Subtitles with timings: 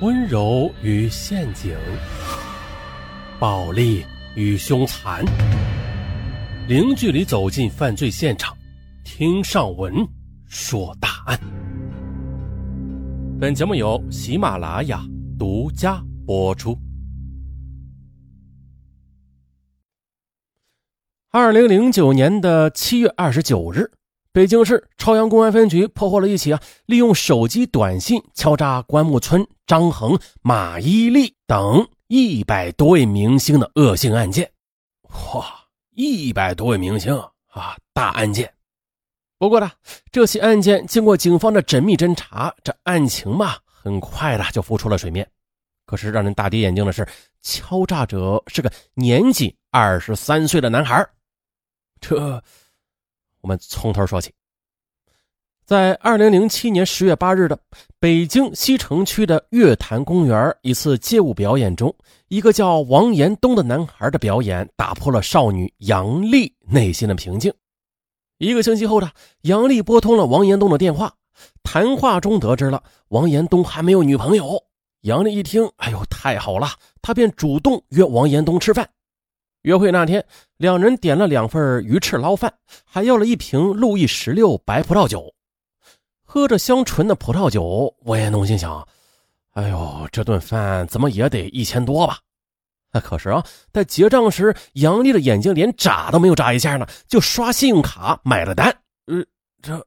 [0.00, 1.72] 温柔与陷阱，
[3.38, 5.24] 暴力与凶残，
[6.66, 8.56] 零距离走进犯罪现场，
[9.04, 9.94] 听上文
[10.46, 11.38] 说大案。
[13.40, 15.00] 本节目由喜马拉雅
[15.38, 16.76] 独家播出。
[21.30, 23.88] 二零零九年的七月二十九日。
[24.34, 34.50] 北京市朝阳公安分局破获了一起啊，利用手机短信敲诈关木村、张恒、马伊琍等一百多位明星的恶性案件。
[35.32, 35.46] 哇，
[35.92, 37.16] 一百多位明星
[37.46, 38.52] 啊，大案件。
[39.38, 39.70] 不过呢，
[40.10, 45.24] 这起案件经过警方的缜密侦查，这案情嘛，很快的就浮出了水面。
[45.86, 47.06] 可是让人大跌眼镜的是，
[47.40, 51.08] 敲诈者是个年仅二十三岁的男孩。
[52.00, 52.42] 这。
[53.44, 54.32] 我们从头说起，
[55.66, 57.58] 在二零零七年十月八日的
[58.00, 61.94] 北京西城区的月坛公园一次街舞表演中，
[62.28, 67.52] 一个叫王延东的男孩的表演打破了少女杨丽内心的平静。
[68.38, 71.12] 一个星期后的杨丽拨通了王延东的电话，
[71.62, 74.58] 谈话中得知了王延东还没有女朋友。
[75.02, 76.68] 杨丽一听，哎呦，太好了，
[77.02, 78.88] 她便主动约王延东吃饭。
[79.64, 80.22] 约会那天，
[80.58, 82.52] 两人点了两份鱼翅捞饭，
[82.84, 85.34] 还要了一瓶路易十六白葡萄酒。
[86.22, 88.86] 喝着香醇的葡萄酒，王延东心想
[89.52, 92.18] ：“哎呦，这顿饭怎么也得一千多吧？”
[93.02, 93.42] 可是啊，
[93.72, 98.68] 在结账时，杨丽的眼睛连眨都没有眨一下呢，就刷信用卡买了单。
[99.06, 99.24] 呃，
[99.62, 99.86] 这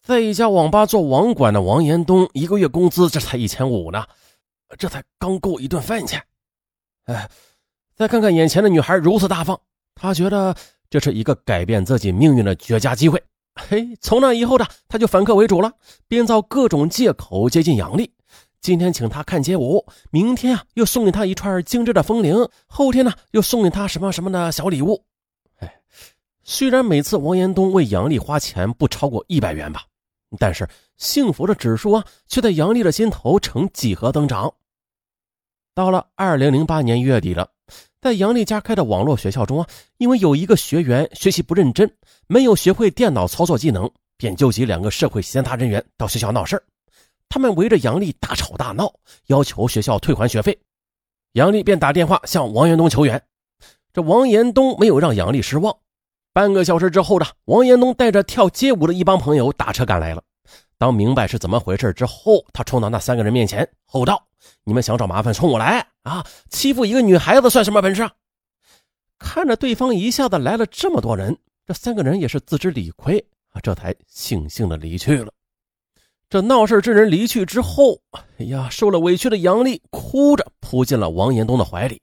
[0.00, 4.06] 在一家网吧做网管的王延东，一个月工资这才一千五呢，
[4.78, 6.22] 这才刚够一顿饭钱。
[7.06, 7.28] 哎。
[7.96, 9.58] 再看看眼前的女孩如此大方，
[9.94, 10.54] 他觉得
[10.90, 13.22] 这是一个改变自己命运的绝佳机会。
[13.54, 15.72] 嘿，从那以后呢他就反客为主了，
[16.06, 18.12] 编造各种借口接近杨丽。
[18.60, 22.36] 今天请她看街舞，明天啊又送给她一串精致的风铃，
[22.66, 25.02] 后天呢又送给她什么什么的小礼物。
[25.60, 25.80] 哎，
[26.44, 29.84] 虽然每次王延东为杨丽花钱不超过一百元吧，
[30.38, 30.68] 但是
[30.98, 34.52] 幸福的指数啊却在杨丽的心头呈几何增长。
[35.74, 37.48] 到了二零零八年月底了。
[38.06, 39.66] 在杨丽家开的网络学校中啊，
[39.98, 41.92] 因为有一个学员学习不认真，
[42.28, 46.62] 没有学会电脑操作技能，便纠集两个社会闲杂人员到学校闹事
[47.28, 48.94] 他们围着杨丽大吵大闹，
[49.26, 50.56] 要求学校退还学费。
[51.32, 53.20] 杨丽便打电话向王延东求援。
[53.92, 55.76] 这王延东没有让杨丽失望。
[56.32, 60.22] 半个小时之后呢，王延东带着跳街舞的一帮朋友打车赶来了。
[60.78, 64.22] 当明白是怎么回事之后，他冲到那三个人面前，吼道。
[64.62, 66.24] 你们想找麻烦，冲我来啊！
[66.50, 68.08] 欺负一个女孩子算什么本事？
[69.18, 73.18] 看着对方一下子来了这么多人，这三个人也是自知理亏
[73.52, 75.32] 啊，这才悻悻的离去了。
[76.28, 77.98] 这闹事之人离去之后，
[78.38, 82.00] 哎呀，受了委屈的杨丽哭着扑进了王延东的怀里，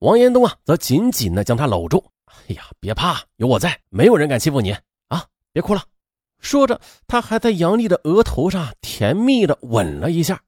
[0.00, 2.04] 王延东啊，则紧紧的将她搂住。
[2.48, 4.76] 哎呀，别怕，有我在，没有人敢欺负你
[5.08, 5.24] 啊！
[5.52, 5.82] 别哭了。
[6.38, 10.42] 说着，他还在杨丽的额头上甜蜜的吻了一下。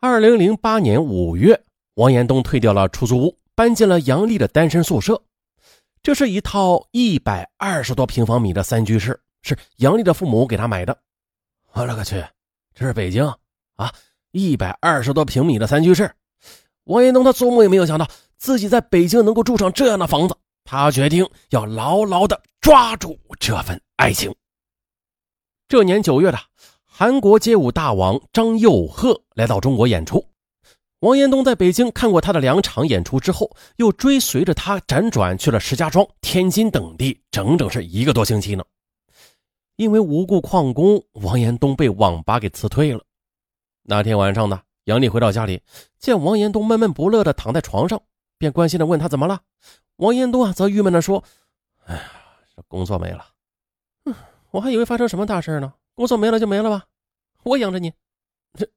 [0.00, 1.62] 二零零八年五月，
[1.94, 5.22] 王延东退掉了出租屋，搬进了杨丽的单身宿舍。
[6.02, 10.96] 这是一套一百二十多平方米的三居室，是杨丽的父母给他买的。
[11.72, 12.24] 我勒个去，
[12.74, 13.26] 这是北京
[13.76, 13.92] 啊！
[14.30, 16.14] 一百二十多平米的三居室，
[16.84, 18.06] 王延东他做梦也没有想到
[18.36, 20.36] 自己在北京能够住上这样的房子。
[20.66, 24.34] 他决定要牢牢的抓住这份爱情。
[25.66, 26.38] 这年九月的。
[26.98, 30.26] 韩国街舞大王张佑赫来到中国演出，
[31.00, 38.64] 王延东在北京看过他的两场演出之后，又追随着他辗转去了石家庄、天津等地，整整是一个多星期呢。
[39.76, 43.04] 因为无故旷工，王延东被网吧给辞退了。
[43.82, 45.60] 那天晚上呢，杨丽回到家里，
[45.98, 48.00] 见王延东闷闷不乐的躺在床上，
[48.38, 49.40] 便关心的问他怎么了。
[49.96, 51.24] 王延东啊，则郁闷的说
[51.86, 52.02] ：“哎呀，
[52.54, 53.24] 这工作没了，
[54.04, 54.14] 嗯，
[54.50, 56.84] 我还以为发生什么大事呢。”工作没了就没了吧，
[57.42, 57.90] 我养着你。
[58.52, 58.68] 这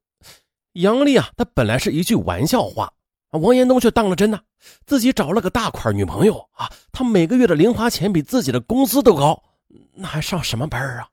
[0.73, 2.93] 杨丽啊，她本来是一句玩笑话，
[3.31, 4.39] 王延东却当了真呐。
[4.85, 9.43] 自己找了个大款女朋友啊，他每个月的零花钱比自己的工资都高，
[9.93, 11.09] 那还上什么班啊？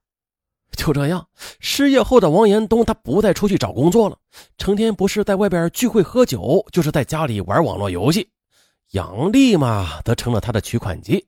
[0.77, 1.29] 就这样，
[1.59, 4.19] 失业后的王延东他不再出去找工作了，
[4.59, 8.29] 成天不是在外边聚会喝酒，就是在家里玩网络游戏。
[8.97, 11.23] 杨丽嘛，则成了他的取款机。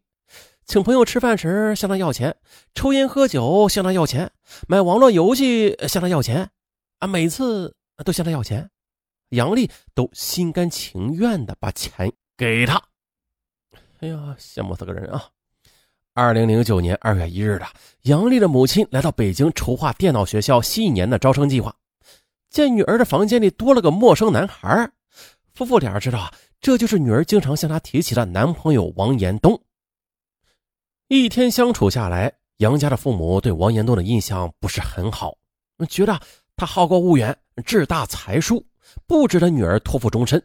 [0.65, 2.35] 请朋友吃饭时向他要钱，
[2.75, 4.31] 抽烟喝酒向他要钱，
[4.67, 6.49] 买网络游戏向他要钱，
[6.99, 7.77] 啊，每次
[8.07, 8.71] 都向他要钱，
[9.31, 12.83] 杨丽都心甘情愿的把钱给他。
[14.01, 15.29] 哎呀，羡慕死个人啊！
[16.15, 17.67] 二零零九年二月一日的，
[18.05, 21.75] 杨丽的母亲来到北京筹划电脑学校新一年的招生计划。
[22.49, 24.91] 见女儿的房间里多了个陌生男孩，
[25.53, 29.61] 夫妇俩知道这就是女儿经常向他提起的男朋友王延东。
[31.09, 35.37] 一天相处下来，杨家的父母对王延东的印象不是很好，
[35.89, 36.21] 觉得
[36.57, 38.65] 他好高骛远、志大才疏，
[39.07, 40.43] 不值得女儿托付终身。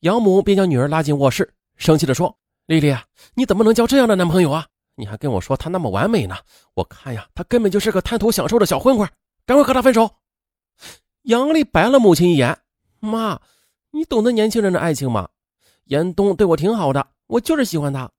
[0.00, 2.36] 杨母便将女儿拉进卧室，生气地说
[2.66, 2.92] ：“丽丽，
[3.34, 4.66] 你怎么能交这样的男朋友啊？
[4.94, 6.36] 你还跟我说他那么完美呢？
[6.74, 9.08] 我看呀，他根本就是个贪图享受的小混混，
[9.46, 10.10] 赶快和他分手。”
[11.22, 12.58] 杨丽白了母亲一眼
[12.98, 13.40] ：“妈，
[13.92, 15.28] 你懂得年轻人的爱情吗？
[15.84, 18.10] 严冬对我挺好的，我就是喜欢他。”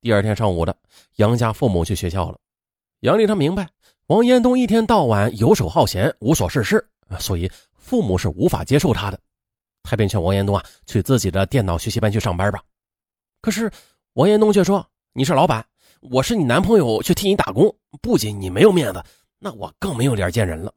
[0.00, 0.76] 第二天上午的，
[1.16, 2.38] 杨家父母去学校了。
[3.00, 3.68] 杨丽她明白
[4.06, 6.86] 王延东一天到晚游手好闲、无所事事，
[7.18, 9.18] 所以父母是无法接受他的。
[9.82, 12.62] 他便劝王延东啊，去自己的电脑学习班去上班吧。
[13.40, 13.70] 可是
[14.14, 15.64] 王延东却说：“你是老板，
[16.00, 19.02] 我是你男朋友，去替你打工，不仅你没有面子，
[19.38, 20.74] 那我更没有脸见人了。”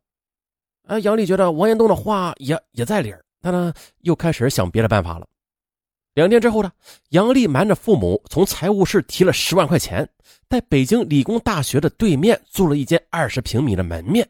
[0.88, 5.28] 啊，杨丽觉得王延东的话也也在理儿，他呢又开始想别的办法了。
[6.14, 6.70] 两天之后呢，
[7.10, 10.08] 杨丽瞒着父母从财务室提了十万块钱，
[10.50, 14.28] 在北京理工大学的对面租了一间二十平米的门面，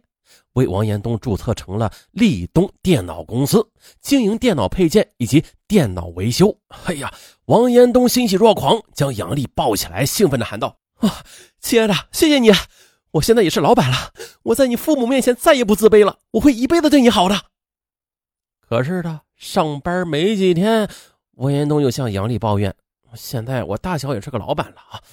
[0.54, 3.68] 为王延东注册成了立东电脑公司，
[4.00, 6.56] 经营电脑配件以及电脑维修。
[6.86, 7.12] 哎呀，
[7.46, 11.24] 王延东欣喜若狂，将杨丽抱起来，兴奋地喊道：“啊，
[11.60, 12.52] 亲爱的，谢谢你！”
[13.14, 17.42] 我现在也是老板了，我在你父母面前再也不自卑了，我会一辈子对你好的。
[18.72, 20.90] 可是呢，上班没几天，
[21.32, 22.74] 王延东又向杨丽抱怨
[23.16, 25.04] ：“现在我大小也是个老板了啊，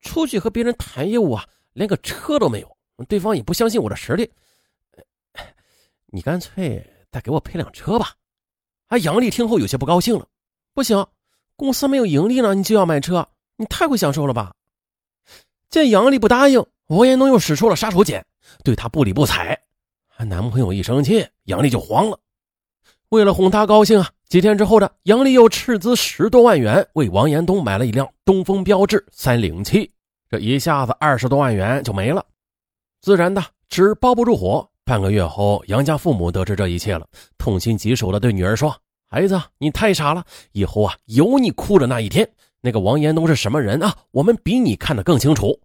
[0.00, 2.76] 出去和别人谈业务啊，连个车都没有，
[3.06, 4.32] 对方也不相信我的实力。
[6.06, 8.14] 你干脆再给我配辆车吧。”
[8.88, 10.26] 啊，杨丽听后有些不高兴了
[10.72, 11.06] ：“不行，
[11.54, 14.54] 公司没有盈利了，你就要买车，你太会享受了吧？”
[15.68, 16.64] 见杨丽不答应。
[16.86, 18.24] 王延东又使出了杀手锏，
[18.64, 19.64] 对她不理不睬。
[20.16, 22.18] 男朋友一生气，杨丽就慌了。
[23.12, 29.92] 为了哄他高兴啊，几天之后的杨丽又斥资十多万元为王延东买了一辆东风标致三零七，
[30.30, 32.24] 这一下子二十多万元就没了。
[33.02, 34.66] 自然的，纸包不住火。
[34.86, 37.06] 半个月后，杨家父母得知这一切了，
[37.36, 38.74] 痛心疾首的对女儿说
[39.10, 42.26] ：“孩子，你太傻了，以后啊，有你哭的那一天。
[42.62, 43.94] 那个王延东是什么人啊？
[44.12, 45.60] 我们比你看得更清楚。”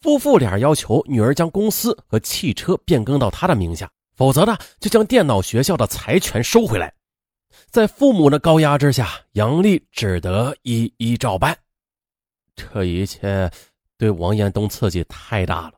[0.00, 3.90] 夫妇俩要求女儿将公司和汽车变更到他的名下，
[4.20, 6.92] 否则呢，就将电脑学校的财权收回来。
[7.70, 11.56] 在父母的高压之下，杨丽只得一一照办。
[12.54, 13.50] 这一切
[13.96, 15.72] 对王延东刺激太大了。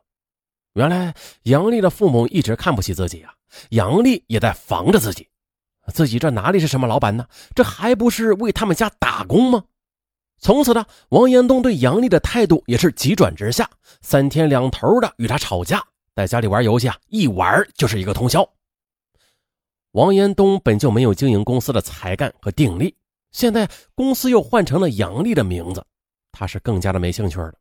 [0.73, 3.33] 原来杨丽的父母一直看不起自己啊，
[3.69, 5.25] 杨丽也在防着自己。
[5.93, 7.25] 自己这哪里是什么老板呢？
[7.55, 9.63] 这还不是为他们家打工吗？
[10.37, 13.69] 从此呢，王延东对杨丽的态度也是急转直下，
[14.01, 15.81] 三天两头的与他吵架，
[16.15, 18.47] 在家里玩游戏啊，一玩就是一个通宵。
[19.91, 22.95] 王延东本就没有经营公司的才干和定力，
[23.31, 25.85] 现在公司又换成了杨丽的名字，
[26.31, 27.53] 他是更加的没兴趣了。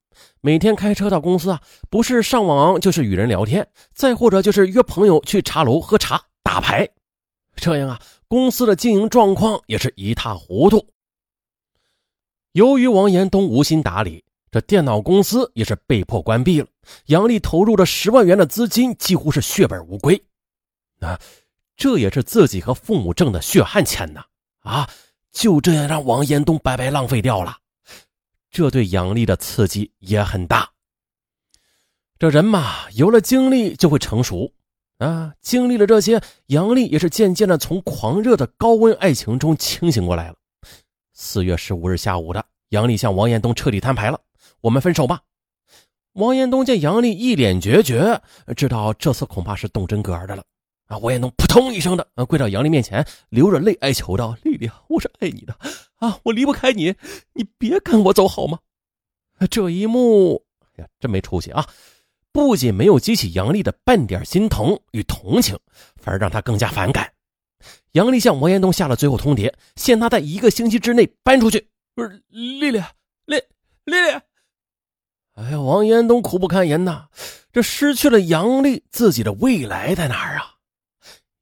[0.43, 6.87] 每天开车到公司啊，不是上网就是与人聊天，再或者就是约朋友去茶楼喝茶打牌，
[7.57, 10.87] 这样啊，公司的经营状况也是一塌糊涂。
[12.53, 14.23] 由于王延东无心打理，
[14.53, 16.67] 这电脑公司也是被迫关闭了。
[17.07, 20.23] 杨丽投入的十万元的资金几乎是血本无归，
[21.01, 21.19] 啊，
[21.75, 24.23] 这也是自己和父母挣的血汗钱呐！
[24.61, 24.91] 啊，
[25.33, 27.57] 就这样让王延东白白浪费掉了，
[28.51, 30.69] 这对杨丽的刺激也很大。
[32.19, 34.53] 这人嘛，有了经历就会成熟，
[34.99, 40.37] 啊，经历了这些，杨丽也是渐渐的从狂热的高温爱情中清醒过来了。
[41.15, 44.21] 四月十五日下午的，杨丽向王延东彻底摊牌了
[44.63, 45.21] ：“我们分手吧。”
[46.15, 48.23] 王延东见杨丽一脸决绝，
[48.57, 50.43] 知道这次恐怕是动真格的了。
[50.89, 50.99] 啊！
[50.99, 55.57] 王延东扑通一声的跪到杨丽面前，流着泪哀求道：“丽丽，我是爱你的
[55.97, 56.95] 啊，我离不开你，
[57.33, 58.59] 你别跟我走好吗？”
[59.51, 60.45] 这一幕，
[60.77, 61.67] 哎呀，真没出息啊！
[62.31, 65.59] 不仅没有激起杨丽的半点心疼与同情，
[65.97, 67.11] 反而让她更加反感。
[67.93, 71.69] 杨丽向王延东下了最后通牒，限他在一个星期之内搬出去。
[71.95, 72.83] 不是丽丽，
[73.25, 73.37] 丽
[73.85, 74.21] 丽丽，
[75.43, 77.09] 哎呀，王延东苦不堪言呐！
[77.53, 80.55] 这失去了杨丽，自己的未来在哪儿啊？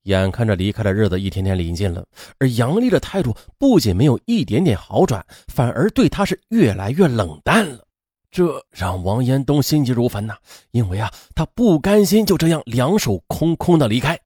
[0.05, 2.07] 眼看着离开的日子一天天临近了，
[2.39, 7.87] 而杨丽的态度不仅没有一点点好转，反而对他是越来越冷淡了。
[8.31, 10.35] 这让王延东心急如焚呐，
[10.71, 14.19] 因为啊，他不甘心就这样两手空空的离开。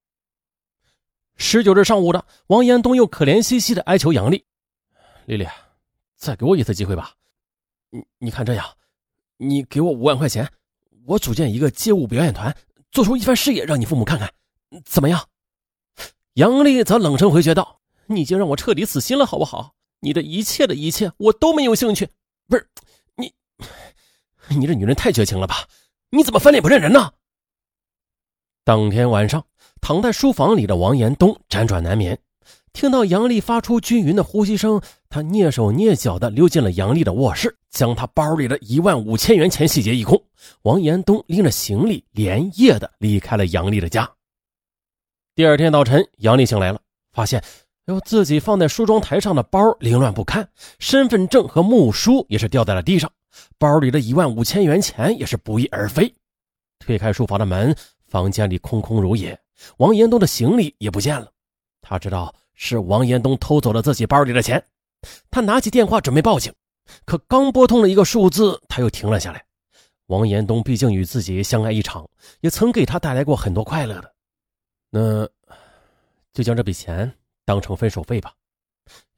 [1.36, 4.44] 十九日上午的，王延东又可怜兮兮的哀求杨丽
[5.26, 5.44] ：“丽丽，
[6.16, 7.12] 再给我一次机会吧。
[7.90, 8.64] 你你看这样，
[9.36, 10.50] 你给我五万块钱，
[11.06, 12.56] 我组建一个街舞表演团，
[12.90, 14.32] 做出一番事业，让你父母看看，
[14.84, 15.28] 怎么样？”
[16.34, 19.74] 杨丽则冷声回绝道：“你已经让我彻底死心了，好不好？
[20.00, 22.08] 你的一切的一切，我都没有兴趣。
[22.48, 22.68] 不是
[23.16, 23.32] 你，
[24.48, 25.68] 你这女人太绝情了吧？
[26.10, 27.12] 你怎么翻脸不认人呢？”
[28.64, 29.46] 当天晚上，
[29.80, 32.18] 躺在书房里的王延东辗转难眠，
[32.72, 40.18] 听到杨丽发出均匀的呼吸声，他蹑手蹑脚地溜进了杨丽的卧室，将他包里的一万五千元钱洗劫一空。
[40.62, 44.10] 王延东拎着行李，连夜的离开了杨丽的家。
[45.34, 46.80] 第二天早晨，杨丽醒来了，
[47.12, 53.10] 发现，哎呦，自己放在梳妆台上的包凌乱不堪，身份证和木梳也是掉在了地上，
[53.58, 56.14] 包里的一万五千元钱也是不翼而飞。
[56.78, 57.76] 推开书房的门。
[58.06, 59.36] 房间里空空如也，
[59.78, 61.28] 王延东的行李也不见了。
[61.82, 64.64] 他知道是王延东偷走了自己包里的钱。
[65.32, 66.52] 他拿起电话准备报警，
[67.04, 69.44] 可刚拨通了一个数字，他又停了下来。
[70.06, 72.08] 王延东毕竟与自己相爱一场，
[72.40, 74.14] 也曾给他带来过很多快乐的，
[74.90, 75.26] 那
[76.32, 77.10] 就将这笔钱
[77.44, 78.34] 当成分手费吧。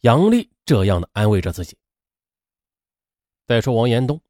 [0.02, 1.76] 杨丽这样的安慰着自己。
[3.46, 4.20] 再说王延东，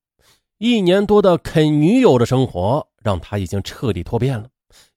[0.57, 4.49] 一年多的啃女友的生活，让他已经彻底脱变了。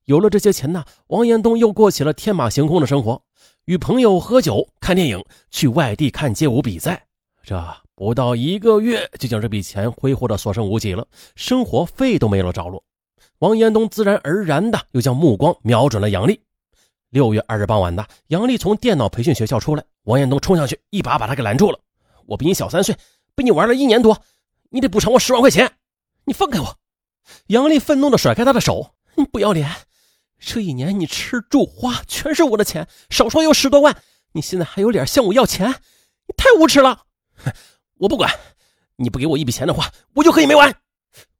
[0.04, 3.22] 有了这些钱呢，王延东又过起了天马行空的生活，
[3.66, 7.06] 与朋友喝酒、看电影，去外地看街舞比赛。
[7.42, 7.54] 这
[8.00, 12.82] 不到一个月，就将这笔钱挥霍的所剩无几了，生活费都没了着落。
[13.40, 16.40] 王延东自然而然的又将目光瞄准了杨丽。
[17.10, 21.78] 六月二日傍晚的，杨丽从电脑培训学校出来，王延东冲上去，一把把她给拦住了。
[22.24, 22.96] 我比你小三岁，
[23.34, 24.22] 被你玩了一年多，
[24.70, 25.70] 你得补偿我十万块钱，
[26.24, 26.78] 你放开我！
[27.48, 29.70] 杨丽愤怒的甩开他的手，你不要脸！
[30.38, 33.94] 这一年你吃住花全是我的钱，少说有十多万。
[34.32, 35.68] 你现在还有脸向我要钱？
[35.68, 37.02] 你太无耻了！
[38.00, 38.30] 我不管，
[38.96, 40.74] 你不给我一笔钱的话，我就和你没完。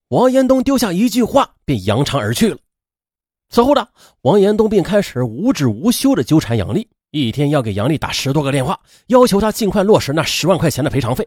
[0.08, 2.58] 王延东丢下一句话，便扬长而去了。
[3.48, 3.88] 此后的
[4.20, 11.26] 王延东便开始无止无休的纠缠杨丽，一天要给杨丽打十多个电话，要求她尽快落实那十万块钱的赔偿费。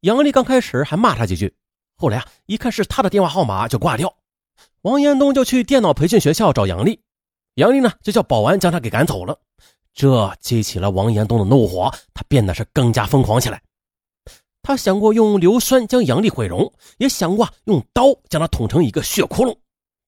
[0.00, 1.54] 杨丽刚开始还骂他几句，
[1.96, 4.12] 后来啊，一看是他的电话号码就挂掉。
[4.82, 6.98] 王延东就去电脑培训学校找杨丽，
[7.54, 9.38] 杨丽呢就叫保安将他给赶走了，
[9.94, 13.62] 这激起了王延东的怒火，他变得是更加疯狂起来。
[14.64, 19.54] 他想过用硫酸将杨丽毁容，也想过用刀将她捅成一个血窟窿，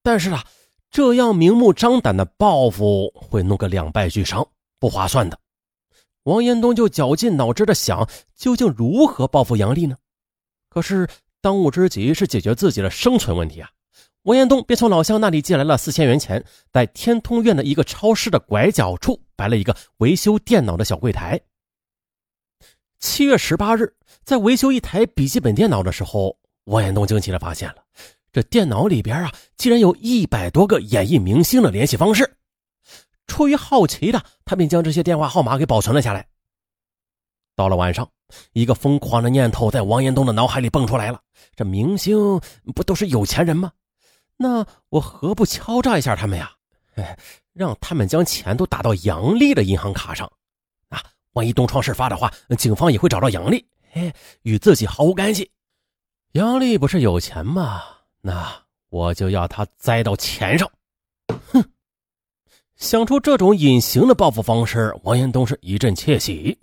[0.02, 0.42] 但是啊，
[0.90, 4.48] 这样明目张胆的报复会弄个两败俱伤，
[4.80, 5.38] 不划算的。
[6.22, 9.94] 王延东就绞尽脑汁的想，究竟如何报复杨丽呢？
[10.70, 11.06] 可是
[11.42, 13.68] 当务之急是解决自己的生存问题啊。
[14.22, 21.38] 王延东便从老乡那里借来了四千元钱，在天通苑的一个超市的拐角处摆了一个维修电脑的小柜台。
[22.98, 23.94] 七月十八日，
[24.26, 27.76] 在维修一台笔记本电脑的时候，王延东惊奇的发现了，
[28.33, 32.28] 这电脑里边啊，竟然有一百多个演艺明星的联系方式。
[33.28, 36.26] 出于好奇的他，便将这些电话号码给保存了下来。
[37.54, 38.11] 到了晚上，
[38.52, 41.21] 一个疯狂的念头在王延东的脑海里蹦出来了：
[41.54, 42.18] 这明星
[42.75, 43.71] 不都是有钱人吗？
[44.37, 46.50] 那我何不敲诈一下他们呀？
[46.97, 47.16] 哎，
[47.54, 50.28] 让他们将钱都打到杨丽的银行卡上，
[50.88, 51.00] 啊，
[51.35, 53.64] 万一东窗事发的话，警方也会找到杨丽，
[53.96, 54.12] 哎，
[54.42, 55.50] 与自己毫无干系。
[56.32, 57.82] 杨丽不是有钱吗？
[58.20, 58.46] 那
[58.90, 60.70] 我就要他栽到钱上。
[61.50, 61.64] 哼，
[62.76, 66.58] 想出这种隐形的报复方式，王延东是一阵窃喜。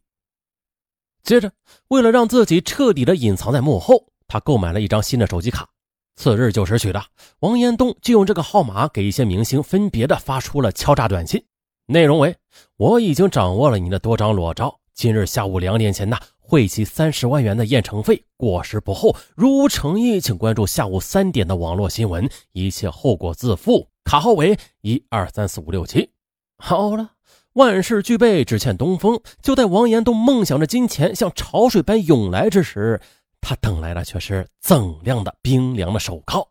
[1.23, 1.51] 接着，
[1.87, 5.67] 为了让自己彻底的隐藏在幕后，他购买了一张新的手机卡。
[6.15, 7.03] 次日九时许的，
[7.39, 11.43] 王延东就用这个号码给一些明星分别的发出了敲诈短信，
[11.87, 12.35] 内容为：
[12.77, 19.15] 我已经掌握了你的多张裸照，今日下午两点前呢，汇齐三十万元的验证费，过时不候。
[19.35, 23.89] 如无诚意，请关注下午三点的网络新闻，一切后果自负。
[24.03, 26.12] 卡号为一二三四五六七。
[26.57, 27.12] 好了，
[27.53, 29.19] 万事俱备，只欠东风。
[29.41, 33.01] 就在王延东梦想着金钱像潮水般涌来之时，
[33.41, 36.47] 他等来的却是锃亮的冰凉的手铐，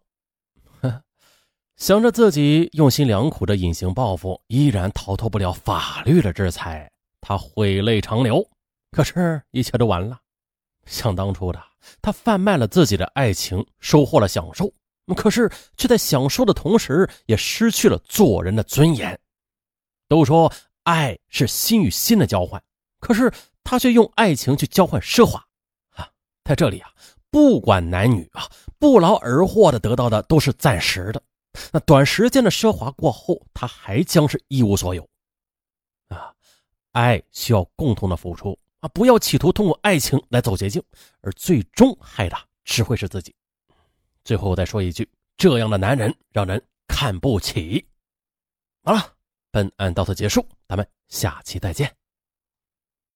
[1.77, 6.91] 想着自己用心良苦的隐形报复，依然逃脱不了法律的制裁，
[7.23, 8.47] 他悔泪长流。
[8.91, 10.19] 可是，一切都完了。
[10.85, 11.63] 想当初的
[12.03, 14.71] 他，贩卖了自己的爱情，收获了享受，
[15.17, 19.19] 可是却在享受的同时，也失去了做人的尊严。
[20.09, 20.53] 都说
[20.83, 22.63] 爱是心与心的交换，
[23.01, 23.33] 可是
[23.65, 25.43] 他却用爱情去交换奢华。
[25.95, 26.07] 啊
[26.45, 26.91] 在这里啊，
[27.31, 31.23] 不管男女啊，不劳而获的得到的都是暂时的，
[31.73, 35.09] 那短时间的奢华过后，他还将是一无所有。
[36.93, 40.83] 爱需要共同的付出啊，不要企图通过爱情来走捷径，
[41.21, 43.35] 而最终害的只会是自己。
[44.25, 47.85] 最后再说一句，这样的男人让人看不起。
[48.85, 49.15] 好了，
[49.51, 52.02] 本案到此结束，咱们下期再见。